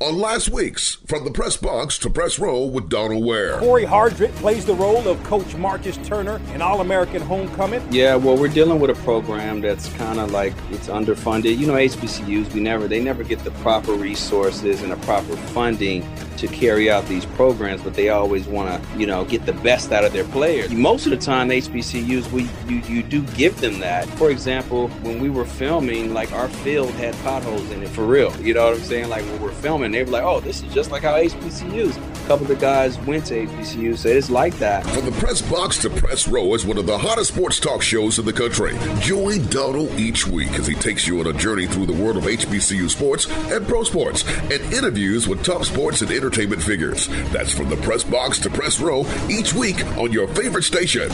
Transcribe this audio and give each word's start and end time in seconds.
on 0.00 0.18
last 0.18 0.48
week's 0.48 0.94
From 1.06 1.24
the 1.24 1.30
Press 1.30 1.58
Box 1.58 1.98
to 1.98 2.08
Press 2.08 2.38
Row 2.38 2.64
with 2.64 2.88
Donald 2.88 3.22
Ware. 3.22 3.58
Cory 3.58 3.84
Hardrict 3.84 4.32
plays 4.36 4.64
the 4.64 4.74
role 4.74 5.06
of 5.06 5.22
Coach 5.24 5.54
Marcus 5.56 5.98
Turner 5.98 6.40
in 6.54 6.62
All 6.62 6.80
American 6.80 7.20
Homecoming. 7.20 7.86
Yeah, 7.92 8.16
well, 8.16 8.34
we're 8.34 8.48
dealing 8.48 8.80
with 8.80 8.88
a 8.88 9.02
program 9.02 9.60
that's 9.60 9.92
kind 9.94 10.18
of 10.18 10.30
like 10.30 10.54
it's 10.70 10.88
underfunded. 10.88 11.58
You 11.58 11.66
know, 11.66 11.74
HBCUs, 11.74 12.54
we 12.54 12.60
never, 12.60 12.88
they 12.88 13.02
never 13.02 13.22
get 13.22 13.40
the 13.40 13.50
proper 13.62 13.92
resources 13.92 14.80
and 14.80 14.90
the 14.90 14.96
proper 15.04 15.36
funding 15.36 16.02
to 16.40 16.48
carry 16.48 16.90
out 16.90 17.04
these 17.06 17.26
programs, 17.26 17.82
but 17.82 17.92
they 17.92 18.08
always 18.08 18.46
want 18.46 18.82
to, 18.82 18.98
you 18.98 19.06
know, 19.06 19.26
get 19.26 19.44
the 19.44 19.52
best 19.52 19.92
out 19.92 20.04
of 20.04 20.12
their 20.14 20.24
players. 20.24 20.70
Most 20.70 21.04
of 21.04 21.10
the 21.10 21.18
time, 21.18 21.50
HBCUs, 21.50 22.32
we 22.32 22.48
you, 22.66 22.80
you 22.88 23.02
do 23.02 23.22
give 23.34 23.60
them 23.60 23.78
that. 23.80 24.08
For 24.10 24.30
example, 24.30 24.88
when 25.02 25.20
we 25.20 25.28
were 25.28 25.44
filming, 25.44 26.14
like 26.14 26.32
our 26.32 26.48
field 26.48 26.90
had 26.92 27.14
potholes 27.16 27.70
in 27.70 27.82
it 27.82 27.90
for 27.90 28.06
real. 28.06 28.34
You 28.40 28.54
know 28.54 28.64
what 28.64 28.76
I'm 28.76 28.82
saying? 28.82 29.10
Like 29.10 29.24
when 29.24 29.42
we're 29.42 29.52
filming, 29.52 29.89
they 29.92 30.02
were 30.04 30.10
like, 30.10 30.24
"Oh, 30.24 30.40
this 30.40 30.62
is 30.62 30.72
just 30.72 30.90
like 30.90 31.02
how 31.02 31.14
HBCUs." 31.14 31.96
A 31.96 32.26
couple 32.28 32.42
of 32.42 32.48
the 32.48 32.56
guys 32.56 32.98
went 33.00 33.26
to 33.26 33.46
HBCUs, 33.46 33.98
so 33.98 34.08
it's 34.08 34.30
like 34.30 34.56
that. 34.58 34.86
From 34.86 35.04
the 35.04 35.12
press 35.12 35.42
box 35.42 35.78
to 35.78 35.90
press 35.90 36.28
row 36.28 36.54
is 36.54 36.64
one 36.64 36.78
of 36.78 36.86
the 36.86 36.96
hottest 36.96 37.32
sports 37.32 37.58
talk 37.58 37.82
shows 37.82 38.18
in 38.18 38.24
the 38.24 38.32
country. 38.32 38.76
Join 39.00 39.44
Donald 39.46 39.90
each 39.98 40.26
week 40.26 40.52
as 40.52 40.66
he 40.66 40.74
takes 40.74 41.06
you 41.06 41.20
on 41.20 41.26
a 41.26 41.32
journey 41.32 41.66
through 41.66 41.86
the 41.86 41.92
world 41.92 42.16
of 42.16 42.24
HBCU 42.24 42.88
sports 42.88 43.26
and 43.50 43.66
pro 43.66 43.82
sports, 43.82 44.24
and 44.42 44.60
interviews 44.72 45.26
with 45.26 45.42
top 45.44 45.64
sports 45.64 46.02
and 46.02 46.10
entertainment 46.10 46.62
figures. 46.62 47.08
That's 47.32 47.52
from 47.52 47.68
the 47.68 47.76
press 47.76 48.04
box 48.04 48.38
to 48.40 48.50
press 48.50 48.80
row 48.80 49.04
each 49.28 49.52
week 49.54 49.84
on 49.96 50.12
your 50.12 50.28
favorite 50.28 50.64
station. 50.64 51.10